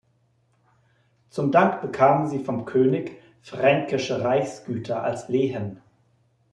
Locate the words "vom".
2.43-2.65